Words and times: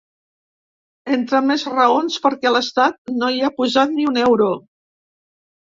Entre 1.17 1.41
més 1.49 1.65
raons, 1.75 2.17
perquè 2.25 2.55
l’estat 2.55 2.99
no 3.21 3.31
hi 3.37 3.45
ha 3.45 3.53
posat 3.61 3.97
ni 4.01 4.11
un 4.15 4.21
euro. 4.27 4.51